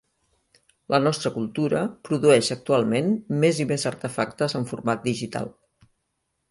La 0.93 0.99
nostra 1.07 1.31
cultura 1.35 1.83
produeix 2.09 2.49
actualment 2.57 3.13
més 3.45 3.61
i 3.65 3.69
més 3.75 3.87
artefactes 3.95 4.61
en 4.61 4.71
format 4.73 5.09
digital. 5.13 5.55